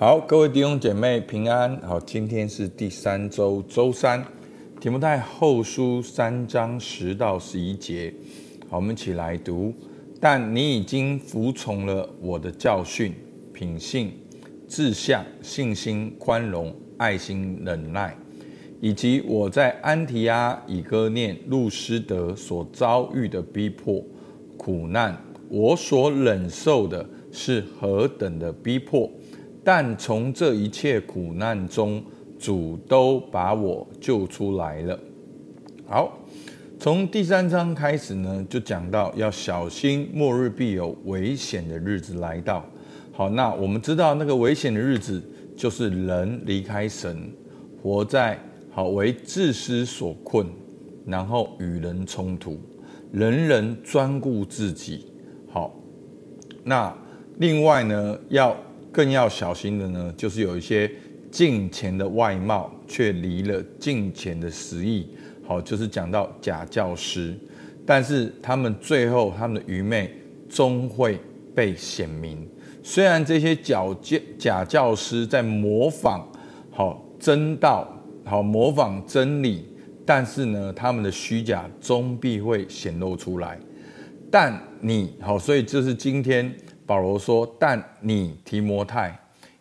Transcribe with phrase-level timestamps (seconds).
[0.00, 1.76] 好，各位弟兄姐妹平安。
[1.82, 4.24] 好，今天是第三周周三，
[4.80, 8.10] 提摩太后书三章十到十一节。
[8.70, 9.74] 好，我们一起来读。
[10.18, 13.14] 但你已经服从了我的教训、
[13.52, 14.10] 品性、
[14.66, 18.16] 志向、信心、宽容、爱心、忍耐，
[18.80, 24.02] 以及我在安提阿、以哥念、路斯德所遭遇的逼迫、
[24.56, 29.06] 苦难，我所忍受的是何等的逼迫！
[29.62, 32.02] 但从这一切苦难中，
[32.38, 34.98] 主都把我救出来了。
[35.86, 36.18] 好，
[36.78, 42.64] 从第三章开始呢，就讲到要小心，末日必有危险的日子来到。
[43.12, 45.22] 好，那我们知道那个危险的日子，
[45.54, 47.30] 就是人离开神，
[47.82, 48.38] 活在
[48.70, 50.46] 好为自私所困，
[51.04, 52.58] 然后与人冲突，
[53.12, 55.06] 人人专顾自己。
[55.50, 55.74] 好，
[56.64, 56.96] 那
[57.36, 58.56] 另外呢，要。
[58.92, 60.90] 更要小心的呢，就是有一些
[61.30, 65.08] 敬虔的外貌，却离了敬虔的实意。
[65.46, 67.34] 好，就是讲到假教师，
[67.86, 70.12] 但是他们最后他们的愚昧
[70.48, 71.20] 终会
[71.54, 72.44] 被显明。
[72.82, 76.28] 虽然这些假教假教师在模仿
[76.70, 77.88] 好真道，
[78.24, 79.64] 好模仿真理，
[80.04, 83.56] 但是呢，他们的虚假终必会显露出来。
[84.32, 86.52] 但你好，所以这是今天。
[86.90, 89.16] 保罗说：“但你提摩太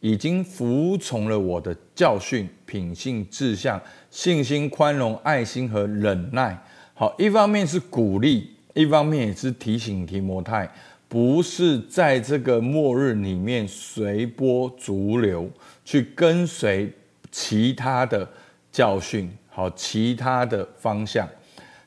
[0.00, 6.54] 已经服从了我的教训、品性、志向、信心、宽容、爱心和忍耐。
[6.92, 10.70] 好，一方面是鼓励，一方面也是提醒提摩太，
[11.08, 15.48] 不是在这个末日里面随波逐流，
[15.82, 16.92] 去跟随
[17.32, 18.28] 其他的
[18.70, 21.26] 教训，好，其他的方向。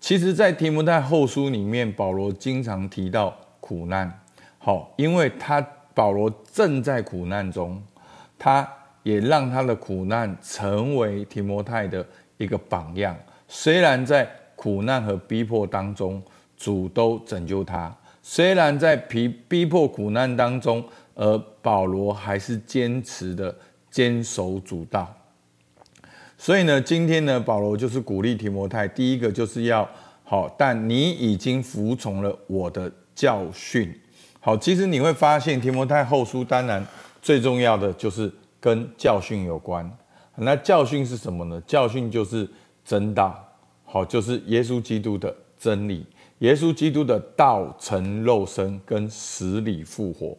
[0.00, 4.12] 其实，在提摩太后书里面，保罗经常提到苦难。”
[4.62, 5.58] 好，因为他
[5.94, 7.82] 保罗正在苦难中，
[8.38, 8.68] 他
[9.02, 13.16] 也让他的苦难成为提摩太的一个榜样。
[13.48, 16.22] 虽然在苦难和逼迫当中，
[16.58, 17.90] 主都拯救他；
[18.22, 20.84] 虽然在逼逼迫苦难当中，
[21.14, 23.56] 而保罗还是坚持的
[23.90, 25.10] 坚守主道。
[26.36, 29.88] 所以呢，今天呢，保罗就是鼓励提摩太，第一个就是要
[30.22, 33.99] 好，但你已经服从了我的教训。
[34.42, 36.84] 好，其实你会发现提摩太后书当然
[37.20, 39.88] 最重要的就是跟教训有关。
[40.36, 41.60] 那教训是什么呢？
[41.66, 42.48] 教训就是
[42.82, 43.46] 真道，
[43.84, 46.06] 好，就是耶稣基督的真理，
[46.38, 50.34] 耶稣基督的道成肉身跟死里复活。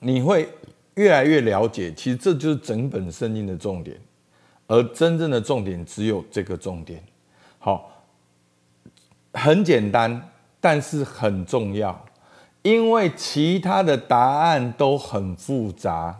[0.00, 0.46] 你会
[0.96, 3.98] 越来越了解，其实这就是整本圣经的重点，
[4.66, 7.02] 而真正的重点只有这个重点。
[7.58, 8.04] 好，
[9.32, 10.32] 很简单。
[10.60, 12.04] 但是很重要，
[12.62, 16.16] 因为其他的答案都很复杂，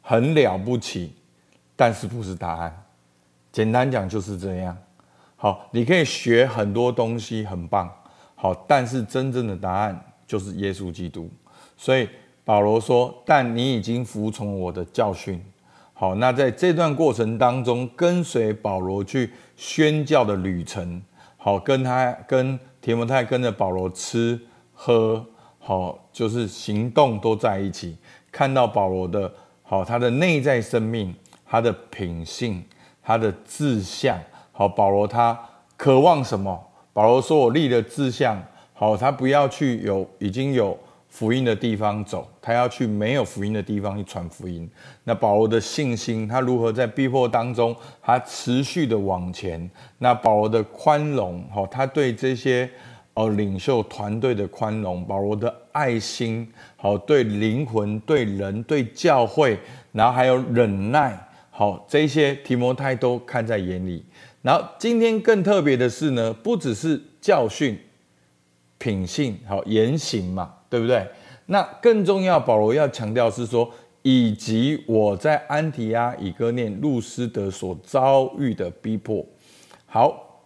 [0.00, 1.14] 很了不起，
[1.76, 2.84] 但是不是答案。
[3.52, 4.76] 简单讲就是这样。
[5.36, 7.92] 好，你可以学很多东西，很棒。
[8.34, 11.30] 好，但是真正的答案就是耶稣基督。
[11.76, 12.08] 所以
[12.44, 15.42] 保罗说：“但你已经服从我的教训。”
[15.92, 21.00] 好，那在这段过程当中，跟随保罗去宣教的旅程，
[21.44, 22.58] 好，跟他跟。
[22.80, 24.38] 田摩太跟着保罗吃
[24.74, 25.24] 喝，
[25.58, 27.96] 好，就是行动都在一起。
[28.30, 29.32] 看到保罗的
[29.62, 31.14] 好，他的内在生命，
[31.46, 32.62] 他的品性，
[33.02, 34.18] 他的志向，
[34.52, 35.38] 好，保罗他
[35.78, 36.62] 渴望什么？
[36.92, 38.38] 保罗说：“我立了志向，
[38.74, 40.78] 好，他不要去有已经有。”
[41.14, 44.68] 福音的地方走，他要去没有福音的地方去传福音。
[45.04, 49.70] 那保罗的信心，他如何在逼迫当中，他持续的往前？
[49.98, 52.68] 那保罗的宽容，哈，他对这些
[53.14, 59.56] 呃领袖团队的宽容，保罗的爱心，好，对灵魂、对人、对教会，
[59.92, 61.16] 然后还有忍耐，
[61.50, 64.04] 好，这些提摩太都看在眼里。
[64.42, 67.78] 然后今天更特别的是呢，不只是教训、
[68.78, 70.52] 品性，好，言行嘛。
[70.74, 71.06] 对不对？
[71.46, 73.70] 那更重要，保罗要强调是说，
[74.02, 79.24] 以及我在安提阿、以哥念、路斯德所遭遇的逼迫。
[79.86, 80.42] 好，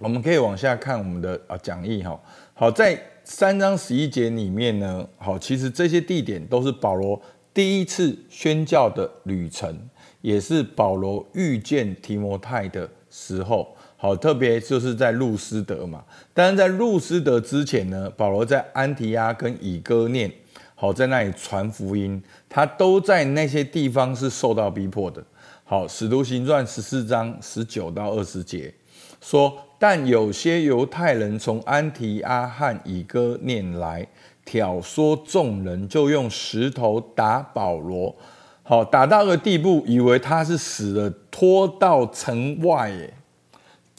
[0.00, 2.20] 我们可以往下看我们的啊讲义哈。
[2.54, 7.22] 好，在三章十一节里面呢，好，其实这些地点都是保罗
[7.54, 9.88] 第一次宣教的旅程，
[10.22, 13.76] 也是保罗遇见提摩太的时候。
[14.00, 20.32] 好，特别就是在路斯德嘛，但是在路斯德之前呢，保罗在安提阿跟以哥念，
[20.76, 25.20] 好，在那里传福音，他都在那些地方是受到逼迫的。
[25.64, 28.72] 好，使徒行传十四章十九到二十节
[29.20, 34.06] 说，但有些犹太人从安提阿和以哥念来，
[34.44, 38.14] 挑唆众人，就用石头打保罗。
[38.62, 42.88] 好，打到个地步，以为他是死了，拖到城外。
[42.90, 43.12] 耶，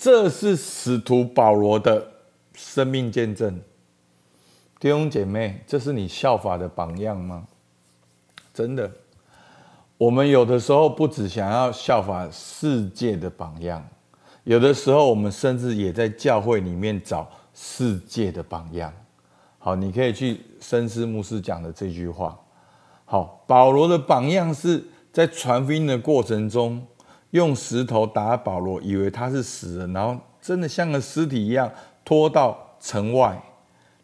[0.02, 2.10] 这是使徒保罗的
[2.54, 3.60] 生命见证。
[4.80, 7.46] 弟兄姐妹，这是你效法的榜样吗？
[8.54, 8.90] 真的，
[9.98, 13.86] 我们有的时候不只想要效法世界的榜样，
[14.46, 18.94] 有的时候我们甚至也在教会里面找世界的榜样。
[19.58, 22.40] 好，你可以去深思牧师讲的这句话。
[23.04, 24.82] 好，保罗的榜样是
[25.12, 26.88] 在传福音的过程中，
[27.32, 31.72] 用石头打保罗，以为他是死了，然后真的像个尸体一样
[32.04, 33.42] 拖到城外。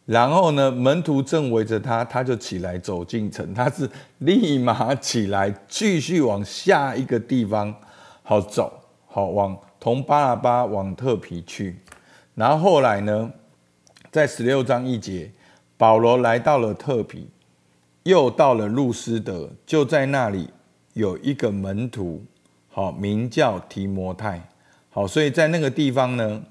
[0.05, 3.53] 然后呢，门徒正围着他，他就起来走进城。
[3.53, 3.89] 他是
[4.19, 7.73] 立马起来，继续往下一个地方
[8.21, 8.71] 好走，
[9.07, 11.79] 好往同巴拿巴往特皮去。
[12.35, 13.31] 然后后来呢，
[14.11, 15.31] 在十六章一节，
[15.77, 17.29] 保罗来到了特皮。
[18.03, 20.47] 又到了路斯德，就在那里
[20.93, 22.23] 有一个门徒，
[22.75, 24.49] 好名叫提摩太，
[24.89, 26.43] 好，所以在那个地方呢，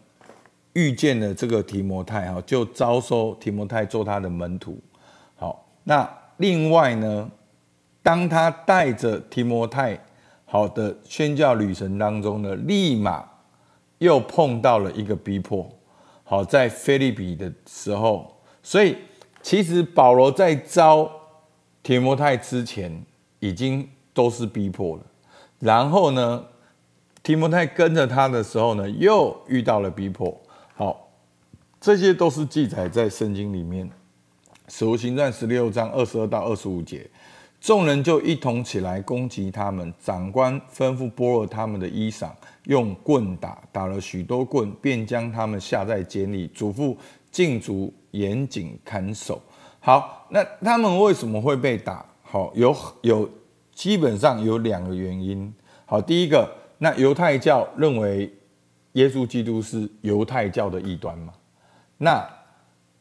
[0.73, 4.79] 遇见了这个提摩太，哈，就招收提摩太做他的门徒，
[5.37, 7.31] 好，那另外呢，
[8.03, 10.01] 当他带着提摩太，
[10.47, 13.23] 好的宣教旅程当中呢，立马
[13.99, 15.71] 又碰到了一个逼迫，
[16.23, 18.97] 好，在腓立比的时候，所以
[19.43, 21.11] 其实保罗在招。
[21.83, 23.05] 提摩太之前
[23.41, 25.03] 已经都是逼迫了，
[25.65, 26.45] 然后呢，
[27.23, 30.39] 提摩太跟着他的时候呢，又遇到了逼迫。
[30.75, 31.09] 好，
[31.81, 33.89] 这些都是记载在圣经里面，
[34.69, 37.09] 《使徒行传》十六章二十二到二十五节，
[37.63, 42.29] 众人就一同起来攻击他们，长官吩咐剥了他们的衣裳，
[42.65, 46.95] 用棍打，打了许多棍，便将他们下在监里，嘱咐
[47.33, 49.41] 禁足严谨看守。
[49.81, 52.05] 好，那他们为什么会被打？
[52.23, 53.27] 好，有有
[53.75, 55.53] 基本上有两个原因。
[55.85, 58.33] 好，第一个，那犹太教认为
[58.93, 61.33] 耶稣基督是犹太教的异端嘛？
[61.99, 62.27] 那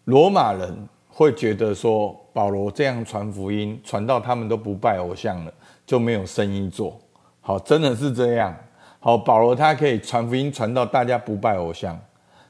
[0.06, 5.54] 罗马人会觉得说保罗这样传福音，传到他们都不拜偶像了，
[5.86, 7.00] 就没有生意做。
[7.40, 8.56] 好，真的是这样。
[9.00, 12.00] 好，保罗他可以传福音传到大家不拜偶像，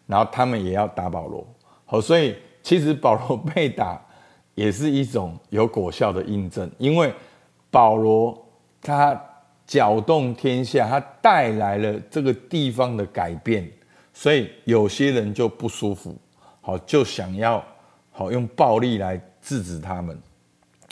[0.07, 1.45] 然后他们也要打保罗。
[1.85, 4.01] 好，所以其实保罗被打。
[4.55, 7.11] 也是一种有果效的印证，因为
[7.73, 8.47] 保罗
[8.79, 9.19] 他
[9.65, 13.67] 搅动天下，他带来了这个地方的改变，
[14.13, 16.15] 所以有些人就不舒服，
[16.61, 17.65] 好，就想要
[18.11, 20.15] 好用暴力来制止他们，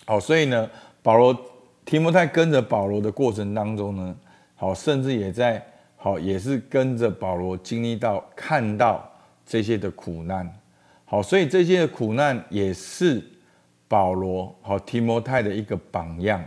[0.08, 0.68] 好，所以呢，
[1.04, 1.40] 保罗
[1.86, 4.16] 提摩太跟着保罗的过程当中呢，
[4.56, 5.64] 好，甚至也在
[5.98, 9.08] 好也是跟着保罗经历到看到
[9.46, 10.52] 这些的苦难，
[11.06, 13.24] 好，所以这些的苦难也是。
[13.88, 16.42] 保罗好，提摩太的一个榜样。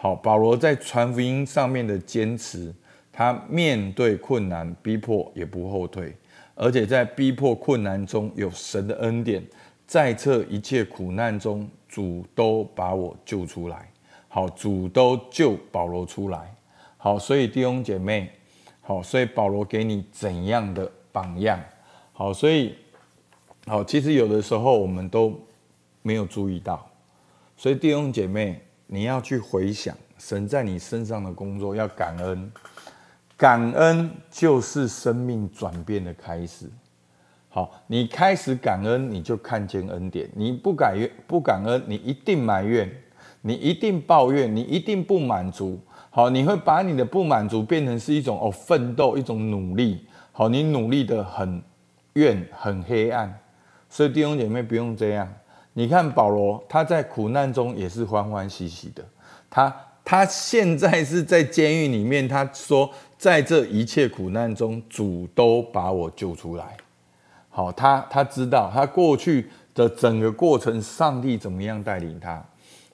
[0.00, 2.72] 好，保罗在传福音上面的坚持，
[3.12, 6.16] 他面对困难逼迫也不后退，
[6.54, 9.44] 而且在逼迫困难中有神的恩典，
[9.86, 13.90] 在这一切苦难中，主都把我救出来。
[14.28, 16.54] 好，主都救保罗出来。
[16.96, 18.30] 好，所以弟兄姐妹，
[18.80, 21.60] 好，所以保罗给你怎样的榜样？
[22.12, 22.74] 好，所以
[23.66, 25.38] 好，其实有的时候我们都。
[26.00, 26.88] 没有注意到，
[27.54, 32.50] 所以弟兄姐妹，你要去回想神在你身上的工作，要感恩，
[33.36, 36.68] 感恩就是生命转变的开始。
[37.50, 40.28] 好，你开始感恩，你就看见恩典。
[40.34, 42.90] 你不感，不感恩，你一定埋怨，
[43.42, 45.78] 你一定抱怨，你一定不满足。
[46.10, 50.06] 好，你会把你的不满足变成是一种哦奋斗，一种努力。
[50.32, 51.62] 好，你努力的很
[52.14, 53.38] 怨，很黑暗。
[53.90, 55.32] 所以弟兄姐妹不用这样。
[55.78, 59.04] 你看保罗，他在苦难中也是欢欢喜喜的。
[59.48, 59.72] 他
[60.04, 66.76] 他现在是在监狱里面，他说，在这一切苦难中，主都把我救出来。
[67.48, 72.44] 好，他他知道他过去的整个过程，上帝怎么样带领他。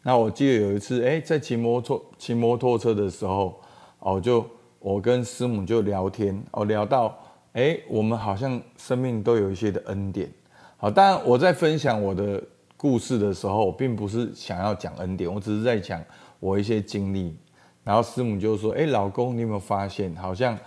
[0.03, 3.59] 那我记得有一次，哎，在骑摩托骑摩托车的时候，
[4.01, 4.47] 哦，就
[4.79, 7.19] 我跟师母就聊天，哦，聊到，
[7.55, 10.31] 哎，我们好像生命都有一些的恩典。
[10.77, 12.43] 好，当然我在分享我的。
[12.85, 16.05] 故事的时候，我并不是想要讲恩典，我只是在讲
[16.39, 17.35] 我一些经历。
[17.83, 20.59] 然后师母就说：“哎，老公，你有没有发现，好像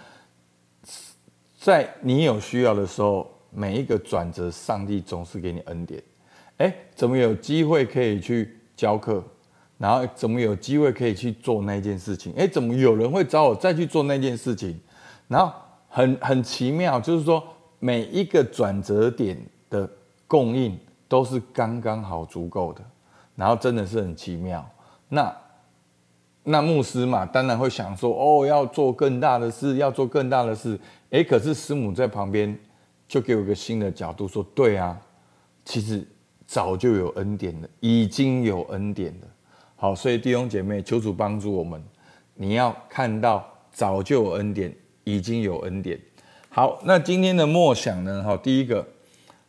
[1.60, 6.02] 在你有需要的时候，每一个转折，上帝总是给你恩典。
[6.58, 9.24] 哎，怎么有机会可以去教课？
[9.78, 12.34] 然后怎么有机会可以去做那件事情？
[12.36, 14.76] 哎，怎么有人会找我再去做那件事情？
[15.28, 15.54] 然后
[15.88, 17.44] 很很奇妙，就是说
[17.78, 19.88] 每一个转折点的
[20.26, 20.76] 供应。”
[21.08, 22.82] 都是刚刚好足够的，
[23.36, 24.68] 然后真的是很奇妙。
[25.10, 25.34] 那
[26.44, 30.80] 那牧师嘛，当然会想说，哦，要做更大的事，要做更大的事。
[31.12, 32.58] 诶，可是师母在旁边
[33.08, 35.00] 就给我一个新的角度说，对啊，
[35.64, 36.06] 其实
[36.46, 39.28] 早就有恩典了，已经有恩典了。
[39.76, 41.82] 好，所以弟兄姐妹，求主帮助我们，
[42.34, 46.00] 你要看到早就有恩典，已经有恩典。
[46.50, 48.24] 好，那今天的默想呢？
[48.24, 48.86] 好，第一个。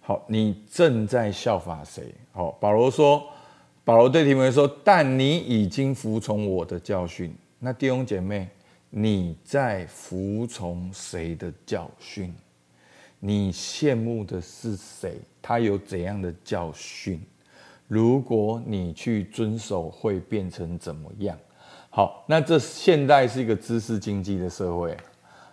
[0.09, 2.15] 好，你正在效法谁？
[2.33, 3.23] 好，保罗说，
[3.85, 7.37] 保罗对提摩太说，但你已经服从我的教训。
[7.59, 8.49] 那弟兄姐妹，
[8.89, 12.35] 你在服从谁的教训？
[13.21, 15.21] 你羡慕的是谁？
[15.43, 17.21] 他有怎样的教训？
[17.87, 21.37] 如果你去遵守，会变成怎么样？
[21.91, 24.97] 好，那这现代是一个知识经济的社会。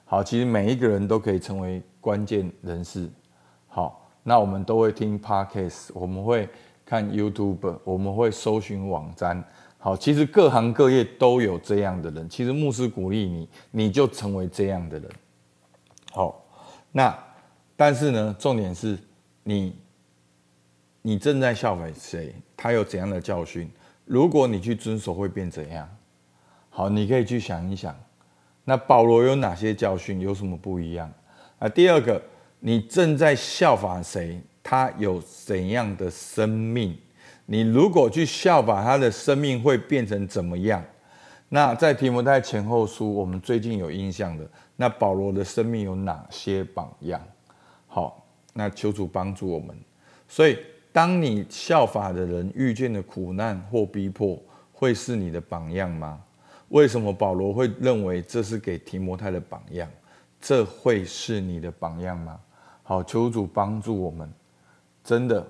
[0.05, 3.09] 好，其实每一个人都可以成为关键人士。
[3.67, 4.01] 好。
[4.27, 6.49] 那我们都会听 Podcast，我们会
[6.83, 9.43] 看 YouTube，我们会搜寻网站。
[9.77, 12.27] 好，其实各行各业都有这样的人。
[12.27, 15.07] 其实牧师鼓励你，你就成为这样的人。
[16.11, 16.43] 好，
[16.91, 17.15] 那
[17.75, 18.97] 但是呢，重点是
[19.43, 19.75] 你，
[21.03, 22.33] 你正在效法谁？
[22.57, 23.69] 他有怎样的教训？
[24.05, 25.87] 如果你去遵守，会变怎样？
[26.71, 27.95] 好，你可以去想一想。
[28.63, 30.19] 那保罗有哪些教训？
[30.19, 31.13] 有什么不一样？
[31.59, 32.19] 啊，第二个。
[32.59, 34.41] 你正在效法谁？
[34.63, 36.97] 他有怎样的生命？
[37.45, 40.83] 你如果去效法他的生命，会变成怎么样？
[41.49, 47.21] 那在提摩太前后书，我们最近有印象的，那保罗的生命有哪些榜样？
[47.85, 49.77] 好，那求主帮助我们。
[50.27, 50.57] 所以，
[50.91, 54.41] 当你效法的人遇见的苦难或逼迫，
[54.73, 56.19] 会是你的榜样吗？
[56.69, 59.87] 为什么保罗会认为这是给提摩太的榜样？
[60.47, 62.39] 这会是你的榜样吗？
[62.83, 64.31] 好，求主帮助我们，
[65.03, 65.43] 真的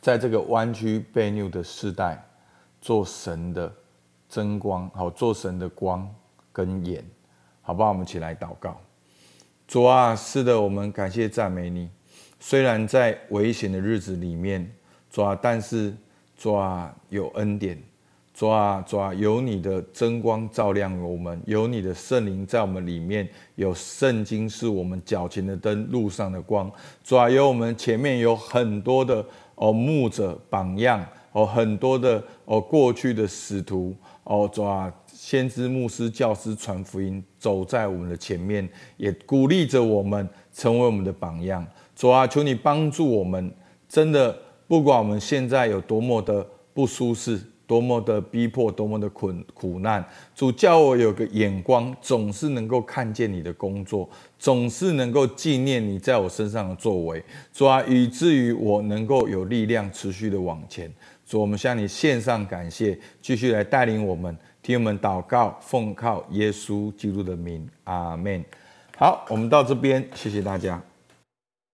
[0.00, 2.20] 在这个弯曲悖谬的时代，
[2.80, 3.72] 做神的
[4.28, 6.12] 真光，好，做神的光
[6.52, 7.04] 跟眼，
[7.62, 7.90] 好不好？
[7.90, 8.80] 我们一起来祷告。
[9.68, 11.88] 主啊，是的，我们感谢赞美你。
[12.40, 14.74] 虽然在危险的日子里面，
[15.08, 15.94] 主啊，但是
[16.36, 17.80] 主啊，有恩典。
[18.40, 26.72] 主啊，主啊，有你的真光照亮我们，有你的圣灵在我们里面，有圣经是我们脚前的灯，路上的光。
[27.04, 29.22] 主啊，有我们前面有很多的
[29.56, 33.94] 哦牧者榜样哦，很多的哦过去的使徒
[34.24, 38.66] 哦，主啊，先知、牧师、教师传福音，走在我们的前面，
[38.96, 41.62] 也鼓励着我们成为我们的榜样。
[41.94, 43.52] 主啊，求你帮助我们，
[43.86, 44.34] 真的
[44.66, 47.38] 不管我们现在有多么的不舒适。
[47.70, 54.10] 多么的逼迫，多么的苦苦难，主叫我有个眼光，总是能够看见你的工作，
[54.40, 57.22] 总是能够纪念你在我身上的作为，
[57.52, 60.92] 主啊，以至于我能够有力量持续的往前。
[61.24, 68.44] 主，我们向你献上感谢，继续来带领我们，听我们祷告，奉靠耶稣基督的名，阿门。
[68.96, 70.89] 好，我们到这边，谢谢大家。